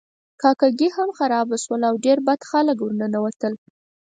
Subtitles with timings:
[0.41, 3.53] کاکه ګي هم خرابه شوه او ډیر بد خلک ورننوتل.